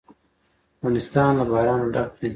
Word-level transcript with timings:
افغانستان 0.77 1.31
له 1.39 1.45
باران 1.51 1.81
ډک 1.93 2.09
دی. 2.19 2.29